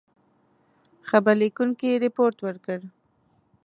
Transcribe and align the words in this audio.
خبر 1.09 1.35
لیکونکي 1.41 1.89
رپوټ 2.03 2.35
ورکړ. 2.45 2.79